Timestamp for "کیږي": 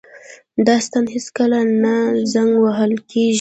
3.09-3.29